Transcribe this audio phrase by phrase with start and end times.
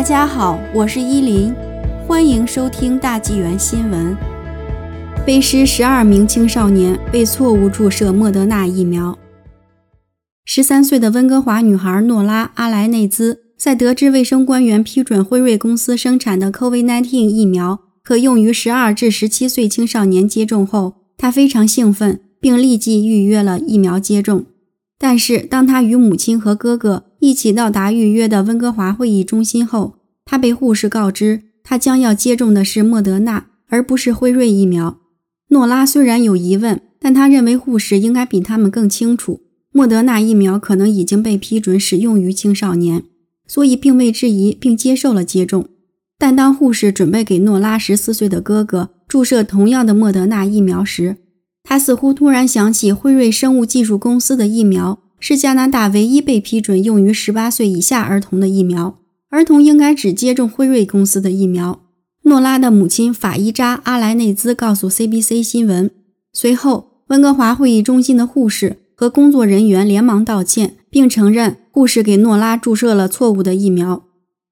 [0.00, 1.54] 大家好，我是依林，
[2.08, 4.16] 欢迎收听大纪元新闻。
[5.26, 9.18] 背诗十二名青少年被错误注射莫德纳疫苗。
[10.46, 24.46] 十三岁的温哥华女孩诺拉·阿莱内兹在得知卫生官员批准辉瑞公司生产的 COVID-19 疫苗可用于十二至十七岁青少年接种后，她非常兴奋，并立即预约了疫苗接种。
[24.98, 34.98] 但是，当她与母亲和哥哥一起到达预约的温哥华会议中心后，他被护士告知，他将要接种的是莫德纳，而不是辉瑞疫苗。
[35.48, 39.40] 诺拉虽然有疑问，但她认为护士应该比他们更清楚，
[39.72, 43.02] 莫德纳疫苗可能已经被批准使用于青少年，
[43.46, 45.66] 所以并未质疑并接受了接种。
[46.18, 51.16] 但当护士准备给诺拉十四岁的哥哥注射同样的莫德纳疫苗时，
[51.62, 58.98] 他似乎突然想起，辉瑞生物技术公司的疫苗是加拿大唯一被批准用于十八岁以下儿童的疫苗，
[59.28, 61.80] 儿童应该只接种辉瑞公司的疫苗。
[62.22, 65.90] 诺拉的母亲法伊扎·阿莱内兹告诉 CBC 新闻。
[66.32, 74.04] 随后，温哥华会议中心的护士和工作人员连忙道歉，并承认护士给诺拉注射了错误的疫苗。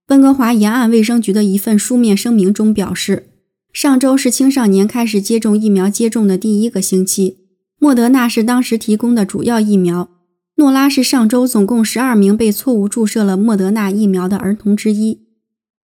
[0.09, 3.25] 温哥华沿岸卫生局的一份书面声明中表示。
[3.71, 7.37] 上周是青少年开始接种疫苗接种的第一个星期。
[7.79, 10.09] 莫德纳是当时提供的主要疫苗。
[10.59, 15.21] 诺拉是上周总共十二名被错误注射了莫德纳疫苗的儿童之一。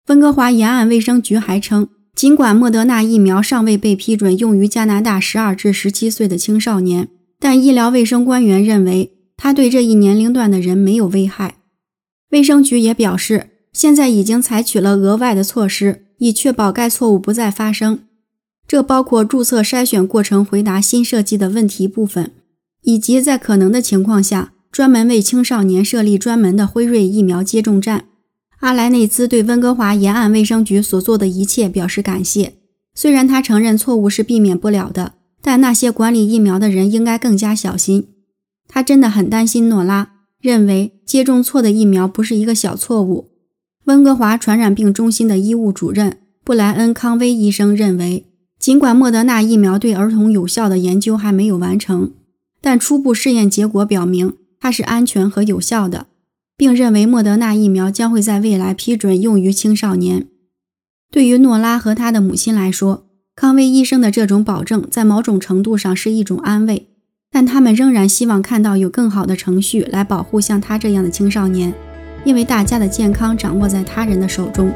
[0.09, 11.57] 温哥华沿岸卫生局还称，尽管莫德纳疫苗尚未被批准用于加拿大十二至十七岁的青少年，但医疗卫生官员认为它对这一年龄段的人没有危害。
[12.31, 16.07] 卫生局也表示，现在已经采取了额外的措施。
[16.19, 18.05] 以确保该错误不再发生，
[18.69, 22.31] 这包括注册筛选过程回答新设计的问题部分，
[22.83, 28.07] 以及在可能的情况下专门为青少年设立专门的辉瑞疫苗接种站。
[28.61, 32.55] 阿莱内兹对温哥华沿岸卫生局所做的一切表示感谢。
[32.95, 38.09] 虽然他承认错误是避免不了的，但那些管理疫苗的人应该更加小心。
[38.67, 43.33] 他真的很担心诺拉，认为接种错的疫苗不是一个小错误。
[43.85, 48.25] 温哥华传染病中心的医务主任布莱恩·康威医生认为，
[48.59, 52.13] 尽管莫德纳疫苗对儿童有效的研究还没有完成，
[52.63, 56.07] 但初步试验结果表明它是安全和有效的，
[56.57, 60.29] 并认为莫德纳疫苗将会在未来批准用于青少年。
[61.11, 66.87] 对于诺拉和他的母亲来说，康威医生的这种保证在某种程度上是一种安慰，
[67.29, 71.75] 但他们仍然希望看到有更好的程序来保护像他这样的青少年。
[72.25, 74.73] 因为大家的健康掌握在他人的手中。